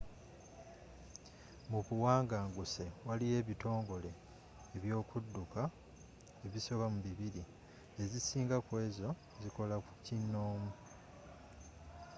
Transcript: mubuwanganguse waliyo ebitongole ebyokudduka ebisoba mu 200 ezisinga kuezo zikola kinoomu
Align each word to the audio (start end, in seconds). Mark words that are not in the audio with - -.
mubuwanganguse 1.69 2.85
waliyo 3.07 3.35
ebitongole 3.41 4.11
ebyokudduka 4.75 5.61
ebisoba 6.45 6.85
mu 6.93 6.99
200 7.07 7.43
ezisinga 8.03 8.57
kuezo 8.67 9.09
zikola 9.41 9.75
kinoomu 10.05 10.71